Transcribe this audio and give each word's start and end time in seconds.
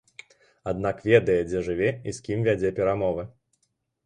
Аднак 0.71 1.03
ведае, 1.09 1.35
дзе 1.49 1.61
жыве 1.67 1.91
і 2.07 2.15
з 2.19 2.25
кім 2.29 2.39
вядзе 2.49 2.73
перамовы. 2.81 3.29